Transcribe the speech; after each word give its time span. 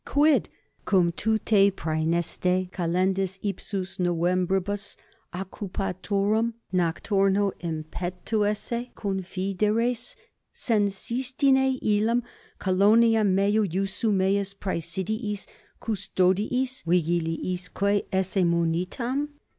Quid? 0.03 0.49
cum 0.83 1.11
tu 1.11 1.37
te 1.37 1.69
Praeneste 1.69 2.71
Kalendis 2.71 3.37
8 3.43 3.45
ipsis 3.45 3.99
Novembribus 3.99 4.97
occupaturum 5.31 6.55
nocturno 6.73 7.51
impetu 7.59 8.43
esse 8.49 8.89
confideres, 8.95 10.15
sensistine 10.51 11.77
illam 11.83 12.23
coloniam 12.59 13.27
meo 13.27 13.61
iussu 13.63 14.11
meis 14.11 14.55
praesidiis, 14.55 15.45
custodiis 15.79 16.83
vigiliisque 16.83 18.07
esse 18.11 18.43
munitam? 18.43 19.29